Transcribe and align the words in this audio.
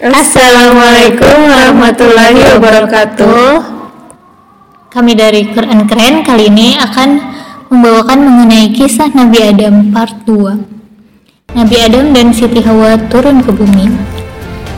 Assalamualaikum 0.00 1.36
warahmatullahi 1.44 2.40
wabarakatuh. 2.56 3.52
Kami 4.88 5.12
dari 5.12 5.44
Quran 5.52 5.84
Keren 5.84 6.24
kali 6.24 6.48
ini 6.48 6.72
akan 6.80 7.20
membawakan 7.68 8.24
mengenai 8.24 8.72
kisah 8.72 9.12
Nabi 9.12 9.44
Adam 9.44 9.92
part 9.92 10.24
2. 10.24 11.52
Nabi 11.52 11.76
Adam 11.84 12.16
dan 12.16 12.32
Siti 12.32 12.64
Hawa 12.64 12.96
turun 13.12 13.44
ke 13.44 13.52
bumi. 13.52 13.92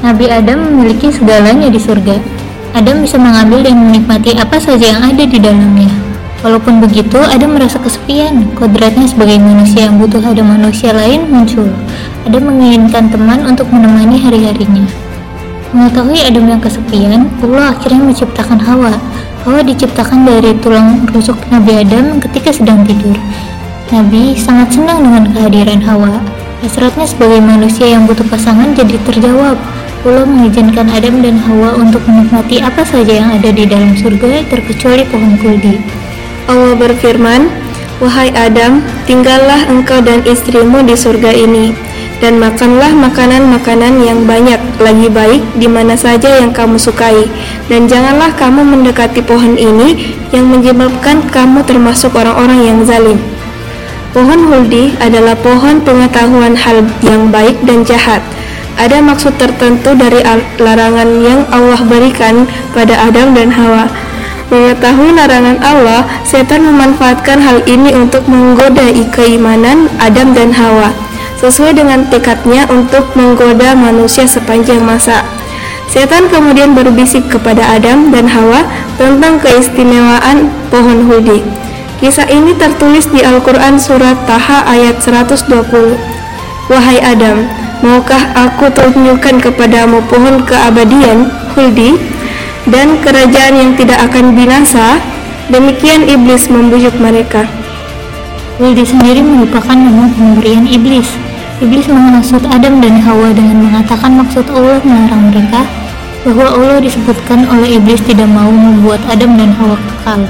Nabi 0.03 0.27
Adam 0.27 0.58
memiliki 0.58 1.14
segalanya 1.14 1.70
di 1.70 1.79
surga. 1.79 2.18
Adam 2.75 3.07
bisa 3.07 3.14
mengambil 3.14 3.62
dan 3.62 3.79
menikmati 3.79 4.34
apa 4.34 4.59
saja 4.59 4.91
yang 4.91 5.07
ada 5.07 5.23
di 5.23 5.39
dalamnya. 5.39 5.95
Walaupun 6.43 6.82
begitu, 6.82 7.23
Adam 7.23 7.54
merasa 7.54 7.79
kesepian. 7.79 8.59
Kodratnya 8.59 9.07
sebagai 9.07 9.39
manusia 9.39 9.86
yang 9.86 10.02
butuh 10.02 10.18
ada 10.18 10.43
manusia 10.43 10.91
lain 10.91 11.30
muncul. 11.30 11.70
Adam 12.27 12.43
menginginkan 12.50 13.07
teman 13.07 13.46
untuk 13.46 13.70
menemani 13.70 14.18
hari-harinya. 14.18 15.02
Mengetahui 15.72 16.21
Adam 16.21 16.53
yang 16.53 16.61
kesepian, 16.61 17.32
Allah 17.40 17.72
akhirnya 17.72 18.04
menciptakan 18.04 18.61
Hawa. 18.61 18.93
Hawa 19.49 19.64
diciptakan 19.64 20.29
dari 20.29 20.53
tulang 20.61 21.08
rusuk 21.08 21.40
Nabi 21.48 21.81
Adam 21.81 22.21
ketika 22.21 22.53
sedang 22.53 22.85
tidur. 22.85 23.17
Nabi 23.89 24.36
sangat 24.36 24.76
senang 24.76 25.00
dengan 25.00 25.32
kehadiran 25.32 25.81
Hawa. 25.81 26.21
Hasratnya 26.61 27.08
sebagai 27.08 27.40
manusia 27.40 27.89
yang 27.89 28.04
butuh 28.04 28.29
pasangan 28.29 28.76
jadi 28.76 29.00
terjawab. 29.00 29.57
Allah 30.04 30.29
mengizinkan 30.29 30.93
Adam 30.93 31.25
dan 31.25 31.40
Hawa 31.40 31.81
untuk 31.81 32.05
menikmati 32.05 32.61
apa 32.61 32.84
saja 32.84 33.25
yang 33.25 33.33
ada 33.33 33.48
di 33.48 33.64
dalam 33.64 33.97
surga 33.97 34.45
terkecuali 34.53 35.09
pohon 35.09 35.41
kuldi. 35.41 35.81
Allah 36.53 36.77
berfirman, 36.77 37.48
Wahai 37.97 38.28
Adam, 38.36 38.84
tinggallah 39.09 39.73
engkau 39.73 40.05
dan 40.05 40.20
istrimu 40.28 40.84
di 40.84 40.92
surga 40.92 41.33
ini, 41.33 41.73
dan 42.22 42.39
makanlah 42.39 42.94
makanan-makanan 42.94 43.98
yang 44.06 44.22
banyak, 44.22 44.62
lagi 44.78 45.11
baik 45.11 45.42
di 45.58 45.67
mana 45.67 45.98
saja 45.98 46.39
yang 46.39 46.55
kamu 46.55 46.78
sukai, 46.78 47.27
dan 47.67 47.91
janganlah 47.91 48.31
kamu 48.39 48.62
mendekati 48.62 49.27
pohon 49.27 49.59
ini 49.59 50.15
yang 50.31 50.47
menyebabkan 50.47 51.27
kamu 51.34 51.67
termasuk 51.67 52.15
orang-orang 52.15 52.62
yang 52.62 52.78
zalim. 52.87 53.19
Pohon 54.15 54.47
huldi 54.47 54.95
adalah 55.03 55.34
pohon 55.34 55.83
pengetahuan 55.83 56.55
hal 56.55 56.87
yang 57.03 57.34
baik 57.34 57.59
dan 57.67 57.83
jahat. 57.83 58.23
Ada 58.78 59.03
maksud 59.03 59.34
tertentu 59.34 59.98
dari 59.98 60.23
larangan 60.62 61.11
yang 61.20 61.43
Allah 61.50 61.83
berikan 61.83 62.47
pada 62.73 63.03
Adam 63.05 63.34
dan 63.34 63.50
Hawa 63.53 63.91
Mengetahui 64.53 65.17
larangan 65.17 65.56
Allah, 65.65 66.05
setan 66.28 66.69
memanfaatkan 66.69 67.41
hal 67.41 67.65
ini 67.65 67.97
untuk 67.97 68.28
menggoda 68.28 68.84
keimanan 69.09 69.89
Adam 69.97 70.37
dan 70.37 70.53
Hawa, 70.53 70.93
sesuai 71.43 71.75
dengan 71.75 72.07
tekadnya 72.07 72.71
untuk 72.71 73.11
menggoda 73.19 73.75
manusia 73.75 74.23
sepanjang 74.31 74.79
masa. 74.79 75.27
Setan 75.91 76.31
kemudian 76.31 76.73
berbisik 76.73 77.27
kepada 77.27 77.67
Adam 77.75 78.15
dan 78.15 78.31
Hawa 78.31 78.65
tentang 78.95 79.43
keistimewaan 79.43 80.49
pohon 80.71 81.11
hudi. 81.11 81.43
Kisah 81.99 82.31
ini 82.31 82.55
tertulis 82.55 83.11
di 83.11 83.21
Al-Quran 83.27 83.77
Surat 83.77 84.23
Taha 84.25 84.71
ayat 84.71 85.03
120. 85.03 85.51
Wahai 86.71 86.99
Adam, 87.03 87.45
maukah 87.83 88.23
aku 88.39 88.71
tunjukkan 88.71 89.43
kepadamu 89.43 90.01
pohon 90.06 90.47
keabadian, 90.47 91.27
huldi, 91.59 91.99
dan 92.71 93.03
kerajaan 93.03 93.55
yang 93.59 93.71
tidak 93.75 93.99
akan 94.06 94.39
binasa, 94.39 95.03
demikian 95.51 96.06
iblis 96.06 96.47
membujuk 96.47 96.95
mereka. 97.03 97.51
Wildi 98.62 98.87
sendiri 98.87 99.21
merupakan 99.27 99.75
nama 99.75 100.06
pemberian 100.15 100.71
iblis. 100.71 101.31
Iblis 101.63 101.87
menghasut 101.87 102.43
Adam 102.51 102.83
dan 102.83 102.99
Hawa 102.99 103.31
dengan 103.31 103.63
mengatakan 103.63 104.19
maksud 104.19 104.51
Allah 104.51 104.83
melarang 104.83 105.31
mereka 105.31 105.63
bahwa 106.27 106.59
Allah 106.59 106.83
disebutkan 106.83 107.47
oleh 107.47 107.79
iblis 107.79 108.03
tidak 108.03 108.27
mau 108.35 108.51
membuat 108.51 108.99
Adam 109.07 109.39
dan 109.39 109.55
Hawa 109.55 109.79
kekal. 109.79 110.27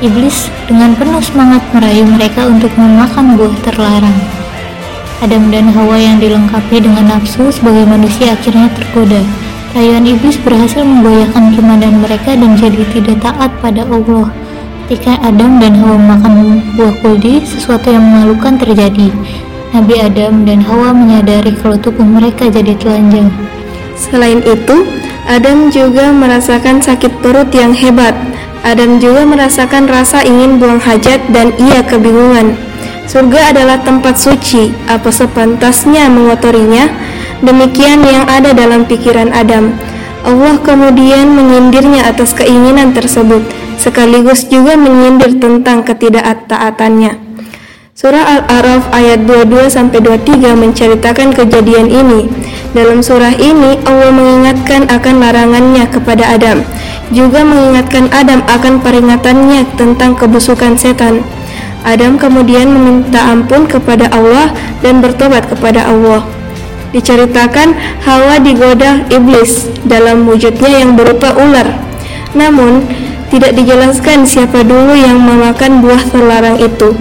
Iblis 0.00 0.48
dengan 0.64 0.96
penuh 0.96 1.20
semangat 1.20 1.60
merayu 1.76 2.08
mereka 2.08 2.48
untuk 2.48 2.72
memakan 2.80 3.36
buah 3.36 3.52
terlarang. 3.60 4.18
Adam 5.20 5.52
dan 5.52 5.68
Hawa 5.68 6.00
yang 6.00 6.16
dilengkapi 6.16 6.80
dengan 6.80 7.12
nafsu 7.12 7.52
sebagai 7.52 7.84
manusia 7.84 8.32
akhirnya 8.32 8.72
tergoda 8.72 9.20
Rayuan 9.76 10.02
iblis 10.02 10.34
berhasil 10.40 10.80
memgoyahkan 10.80 11.54
keimanan 11.54 12.00
mereka 12.00 12.34
dan 12.34 12.56
jadi 12.56 12.82
tidak 12.90 13.20
taat 13.20 13.52
pada 13.60 13.84
Allah. 13.84 14.32
Ketika 14.88 15.14
Adam 15.22 15.60
dan 15.60 15.76
Hawa 15.76 16.00
makan 16.00 16.64
buah 16.74 16.96
kuldi, 17.04 17.44
sesuatu 17.44 17.92
yang 17.92 18.02
memalukan 18.02 18.56
terjadi. 18.58 19.12
Nabi 19.70 20.02
Adam 20.02 20.42
dan 20.42 20.66
Hawa 20.66 20.90
menyadari 20.90 21.54
kalau 21.54 21.78
tubuh 21.78 22.02
mereka 22.02 22.50
jadi 22.50 22.74
telanjang. 22.74 23.30
Selain 23.94 24.42
itu, 24.42 24.82
Adam 25.30 25.70
juga 25.70 26.10
merasakan 26.10 26.82
sakit 26.82 27.22
perut 27.22 27.54
yang 27.54 27.70
hebat. 27.70 28.18
Adam 28.66 28.98
juga 28.98 29.22
merasakan 29.22 29.86
rasa 29.86 30.26
ingin 30.26 30.58
buang 30.58 30.82
hajat 30.82 31.22
dan 31.30 31.54
ia 31.54 31.86
kebingungan. 31.86 32.58
Surga 33.06 33.54
adalah 33.54 33.78
tempat 33.86 34.18
suci, 34.18 34.74
apa 34.90 35.14
sepantasnya 35.14 36.10
mengotorinya? 36.10 36.90
Demikian 37.38 38.02
yang 38.02 38.26
ada 38.26 38.50
dalam 38.50 38.90
pikiran 38.90 39.30
Adam. 39.30 39.70
Allah 40.26 40.58
kemudian 40.66 41.30
menyindirnya 41.30 42.10
atas 42.10 42.34
keinginan 42.34 42.90
tersebut, 42.90 43.46
sekaligus 43.78 44.50
juga 44.50 44.74
menyindir 44.74 45.38
tentang 45.38 45.86
ketidaktaatannya. 45.86 47.29
Surah 48.00 48.24
Al-A'raf 48.24 48.96
ayat 48.96 49.28
22 49.28 49.76
23 49.92 50.56
menceritakan 50.56 51.36
kejadian 51.36 51.84
ini. 51.92 52.32
Dalam 52.72 53.04
surah 53.04 53.36
ini 53.36 53.76
Allah 53.84 54.08
mengingatkan 54.08 54.88
akan 54.88 55.20
larangannya 55.20 55.84
kepada 55.84 56.32
Adam, 56.32 56.64
juga 57.12 57.44
mengingatkan 57.44 58.08
Adam 58.08 58.40
akan 58.48 58.80
peringatannya 58.80 59.68
tentang 59.76 60.16
kebusukan 60.16 60.80
setan. 60.80 61.20
Adam 61.84 62.16
kemudian 62.16 62.72
meminta 62.72 63.20
ampun 63.20 63.68
kepada 63.68 64.08
Allah 64.16 64.48
dan 64.80 65.04
bertobat 65.04 65.44
kepada 65.52 65.84
Allah. 65.84 66.24
Diceritakan 66.96 67.76
Hawa 68.08 68.40
digoda 68.40 69.04
iblis 69.12 69.68
dalam 69.84 70.24
wujudnya 70.24 70.88
yang 70.88 70.96
berupa 70.96 71.36
ular. 71.36 71.68
Namun, 72.32 72.80
tidak 73.28 73.52
dijelaskan 73.60 74.24
siapa 74.24 74.64
dulu 74.64 74.96
yang 74.96 75.20
memakan 75.20 75.84
buah 75.84 76.00
terlarang 76.08 76.56
itu. 76.64 76.96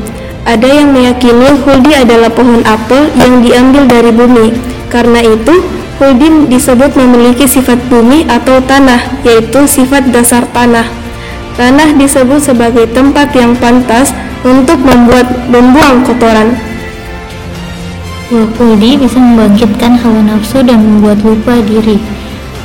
Ada 0.48 0.68
yang 0.68 0.96
meyakini 0.96 1.52
huldi 1.64 1.92
adalah 1.96 2.32
pohon 2.32 2.64
apel 2.64 3.12
yang 3.20 3.44
diambil 3.44 3.84
dari 3.90 4.12
bumi. 4.16 4.48
Karena 4.88 5.20
itu, 5.20 5.60
huldi 6.00 6.48
disebut 6.48 6.96
memiliki 6.96 7.44
sifat 7.44 7.78
bumi 7.92 8.24
atau 8.30 8.64
tanah, 8.64 9.20
yaitu 9.28 9.68
sifat 9.68 10.08
dasar 10.16 10.48
tanah. 10.56 10.88
Tanah 11.60 11.92
disebut 12.00 12.40
sebagai 12.40 12.88
tempat 12.96 13.36
yang 13.36 13.52
pantas 13.60 14.16
untuk 14.48 14.80
membuat 14.80 15.28
membuang 15.52 16.08
kotoran. 16.08 16.56
Buah 18.30 18.50
kuldi 18.56 18.96
bisa 18.96 19.18
membangkitkan 19.18 20.00
hawa 20.00 20.22
nafsu 20.24 20.64
dan 20.64 20.80
membuat 20.80 21.20
lupa 21.26 21.60
diri. 21.66 22.00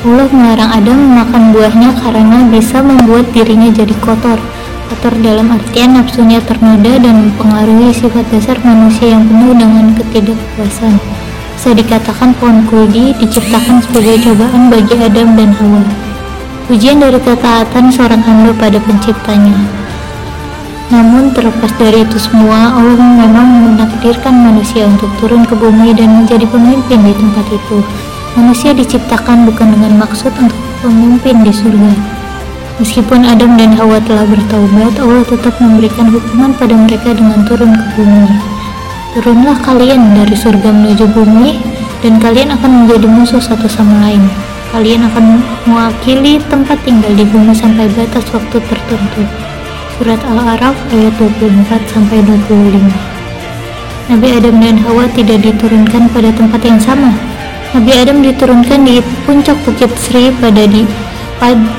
Allah 0.04 0.28
melarang 0.28 0.70
Adam 0.76 0.98
memakan 1.00 1.42
buahnya 1.56 1.90
karena 1.96 2.38
bisa 2.52 2.84
membuat 2.84 3.24
dirinya 3.32 3.72
jadi 3.72 3.96
kotor. 4.04 4.36
Kotor 4.94 5.26
dalam 5.26 5.50
artian 5.50 5.98
nafsunya 5.98 6.38
ternoda 6.38 7.02
dan 7.02 7.26
mempengaruhi 7.26 7.90
sifat 7.90 8.30
dasar 8.30 8.54
manusia 8.62 9.10
yang 9.10 9.26
penuh 9.26 9.50
dengan 9.50 9.90
ketidakpuasan. 9.90 11.02
Bisa 11.58 11.74
dikatakan 11.74 12.30
pohon 12.38 12.62
kuldi 12.70 13.10
diciptakan 13.18 13.82
sebagai 13.82 14.22
cobaan 14.22 14.70
bagi 14.70 14.94
Adam 14.94 15.34
dan 15.34 15.50
Hawa. 15.58 15.82
Ujian 16.70 17.02
dari 17.02 17.18
ketaatan 17.18 17.90
seorang 17.90 18.22
hamba 18.22 18.54
pada 18.54 18.78
penciptanya. 18.78 19.66
Namun 20.94 21.34
terlepas 21.34 21.74
dari 21.74 22.06
itu 22.06 22.22
semua, 22.22 22.78
Allah 22.78 22.94
memang 23.18 23.74
menakdirkan 23.74 24.46
manusia 24.46 24.86
untuk 24.86 25.10
turun 25.18 25.42
ke 25.42 25.58
bumi 25.58 25.90
dan 25.90 26.22
menjadi 26.22 26.46
pemimpin 26.46 27.02
di 27.02 27.10
tempat 27.18 27.46
itu. 27.50 27.82
Manusia 28.38 28.70
diciptakan 28.70 29.42
bukan 29.42 29.74
dengan 29.74 30.06
maksud 30.06 30.30
untuk 30.38 30.62
pemimpin 30.86 31.42
di 31.42 31.50
surga. 31.50 32.13
Meskipun 32.74 33.22
Adam 33.22 33.54
dan 33.54 33.70
Hawa 33.78 34.02
telah 34.02 34.26
bertaubat, 34.26 34.98
Allah 34.98 35.22
tetap 35.22 35.54
memberikan 35.62 36.10
hukuman 36.10 36.50
pada 36.58 36.74
mereka 36.74 37.14
dengan 37.14 37.46
turun 37.46 37.70
ke 37.70 37.86
bumi. 37.94 38.34
Turunlah 39.14 39.62
kalian 39.62 40.18
dari 40.18 40.34
surga 40.34 40.74
menuju 40.74 41.06
bumi, 41.14 41.62
dan 42.02 42.18
kalian 42.18 42.50
akan 42.50 42.82
menjadi 42.82 43.06
musuh 43.06 43.38
satu 43.38 43.70
sama 43.70 44.10
lain. 44.10 44.26
Kalian 44.74 45.06
akan 45.06 45.38
mewakili 45.70 46.42
tempat 46.50 46.82
tinggal 46.82 47.14
di 47.14 47.22
bumi 47.22 47.54
sampai 47.54 47.86
batas 47.94 48.26
waktu 48.34 48.58
tertentu. 48.58 49.22
Surat 49.94 50.18
Al-A'raf 50.26 50.74
ayat 50.90 51.14
24 51.14 51.78
sampai 51.86 52.26
25. 52.26 53.14
Nabi 54.10 54.28
Adam 54.34 54.58
dan 54.58 54.76
Hawa 54.82 55.06
tidak 55.14 55.46
diturunkan 55.46 56.10
pada 56.10 56.34
tempat 56.34 56.58
yang 56.66 56.82
sama. 56.82 57.14
Nabi 57.70 57.94
Adam 58.02 58.18
diturunkan 58.18 58.82
di 58.82 58.98
puncak 59.22 59.54
Bukit 59.62 59.94
Sri 59.94 60.34
pada 60.42 60.66
di 60.66 60.82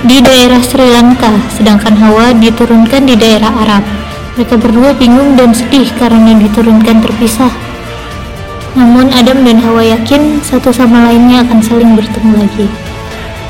di 0.05 0.21
daerah 0.21 0.61
Sri 0.61 0.85
Lanka, 0.85 1.33
sedangkan 1.57 1.97
Hawa 1.97 2.37
diturunkan 2.37 3.09
di 3.09 3.17
daerah 3.17 3.49
Arab. 3.65 3.81
Mereka 4.37 4.61
berdua 4.61 4.93
bingung 4.93 5.33
dan 5.33 5.55
sedih 5.57 5.89
karena 5.97 6.37
diturunkan 6.37 7.01
terpisah. 7.01 7.49
Namun 8.75 9.09
Adam 9.15 9.41
dan 9.41 9.57
Hawa 9.63 9.81
yakin 9.81 10.43
satu 10.43 10.69
sama 10.69 11.09
lainnya 11.09 11.41
akan 11.47 11.63
saling 11.63 11.97
bertemu 11.97 12.33
lagi. 12.37 12.67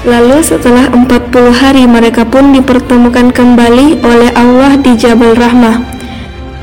Lalu 0.05 0.37
setelah 0.45 0.85
40 0.93 1.49
hari 1.49 1.89
mereka 1.89 2.23
pun 2.23 2.53
dipertemukan 2.53 3.33
kembali 3.33 4.05
oleh 4.05 4.29
Allah 4.37 4.77
di 4.77 4.93
Jabal 4.93 5.33
Rahmah. 5.33 5.81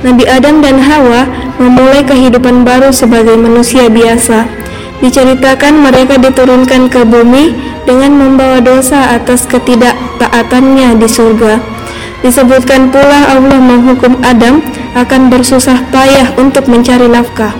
Nabi 0.06 0.24
Adam 0.30 0.62
dan 0.62 0.78
Hawa 0.78 1.26
memulai 1.58 2.06
kehidupan 2.06 2.62
baru 2.62 2.94
sebagai 2.94 3.34
manusia 3.34 3.90
biasa. 3.90 4.46
Diceritakan 5.02 5.82
mereka 5.82 6.22
diturunkan 6.22 6.86
ke 6.86 7.02
bumi 7.02 7.71
dengan 7.88 8.14
membawa 8.14 8.62
dosa 8.62 9.16
atas 9.16 9.44
ketidaktaatannya 9.46 10.96
di 10.98 11.08
surga. 11.08 11.60
Disebutkan 12.22 12.94
pula 12.94 13.34
Allah 13.34 13.58
menghukum 13.58 14.22
Adam 14.22 14.62
akan 14.94 15.30
bersusah 15.32 15.82
payah 15.90 16.30
untuk 16.38 16.70
mencari 16.70 17.10
nafkah. 17.10 17.50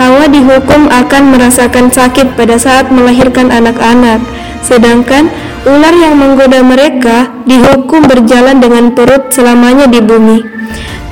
Hawa 0.00 0.26
dihukum 0.26 0.90
akan 0.90 1.36
merasakan 1.36 1.92
sakit 1.92 2.34
pada 2.34 2.58
saat 2.58 2.90
melahirkan 2.90 3.52
anak-anak 3.52 4.24
Sedangkan 4.62 5.26
ular 5.66 5.94
yang 5.94 6.14
menggoda 6.14 6.62
mereka 6.62 7.34
dihukum 7.44 8.06
berjalan 8.06 8.62
dengan 8.62 8.94
perut 8.94 9.34
selamanya 9.34 9.90
di 9.90 9.98
bumi. 9.98 10.38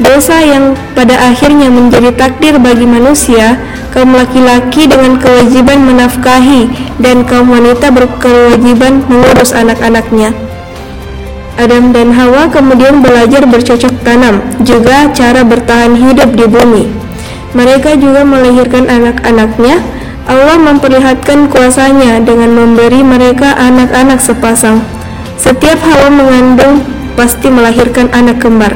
Dosa 0.01 0.41
yang 0.41 0.73
pada 0.97 1.13
akhirnya 1.29 1.69
menjadi 1.69 2.17
takdir 2.17 2.57
bagi 2.57 2.89
manusia, 2.89 3.61
kaum 3.93 4.17
laki-laki 4.17 4.89
dengan 4.89 5.21
kewajiban 5.21 5.85
menafkahi 5.85 6.73
dan 7.05 7.21
kaum 7.29 7.53
wanita 7.53 7.93
berkewajiban 7.93 9.05
mengurus 9.05 9.53
anak-anaknya. 9.53 10.33
Adam 11.61 11.93
dan 11.93 12.17
Hawa 12.17 12.49
kemudian 12.49 13.05
belajar 13.05 13.45
bercocok 13.45 13.93
tanam, 14.01 14.41
juga 14.65 15.13
cara 15.13 15.45
bertahan 15.45 15.93
hidup 15.93 16.33
di 16.33 16.49
bumi. 16.49 16.85
Mereka 17.53 18.01
juga 18.01 18.25
melahirkan 18.25 18.89
anak-anaknya, 18.89 19.85
Allah 20.25 20.57
memperlihatkan 20.57 21.53
kuasanya 21.53 22.25
dengan 22.25 22.57
memberi 22.57 23.05
mereka 23.05 23.53
anak-anak 23.53 24.17
sepasang. 24.17 24.81
Setiap 25.37 25.77
Hawa 25.85 26.09
mengandung 26.09 26.89
pasti 27.21 27.53
melahirkan 27.53 28.09
anak 28.17 28.41
kembar. 28.41 28.73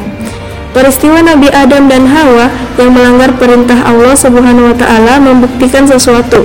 Peristiwa 0.75 1.23
Nabi 1.23 1.55
Adam 1.55 1.87
dan 1.87 2.03
Hawa 2.11 2.51
yang 2.83 2.91
melanggar 2.91 3.31
perintah 3.39 3.79
Allah 3.87 4.19
Subhanahu 4.19 4.75
wa 4.75 4.77
taala 4.77 5.23
membuktikan 5.23 5.87
sesuatu 5.87 6.43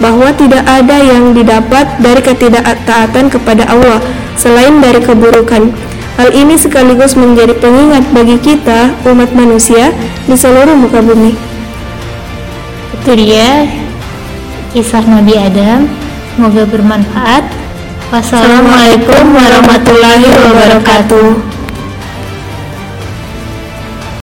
bahwa 0.00 0.32
tidak 0.32 0.64
ada 0.64 0.96
yang 0.96 1.36
didapat 1.36 1.84
dari 2.00 2.24
ketidaktaatan 2.24 3.28
kepada 3.28 3.68
Allah 3.68 4.00
selain 4.40 4.80
dari 4.80 5.04
keburukan. 5.04 5.76
Hal 6.16 6.32
ini 6.32 6.56
sekaligus 6.56 7.20
menjadi 7.20 7.52
pengingat 7.60 8.08
bagi 8.16 8.40
kita 8.40 8.96
umat 9.12 9.36
manusia 9.36 9.92
di 10.24 10.32
seluruh 10.32 10.72
muka 10.72 11.04
bumi. 11.04 11.36
Itu 12.96 13.12
dia 13.12 13.68
kisah 14.72 15.04
Nabi 15.04 15.36
Adam. 15.36 15.84
Semoga 16.32 16.64
bermanfaat. 16.64 17.44
Wassalamualaikum 18.08 19.36
warahmatullahi 19.36 20.28
wabarakatuh. 20.32 21.55